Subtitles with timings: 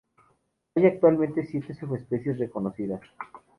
[0.73, 3.01] Hay actualmente siete subespecies reconocidas.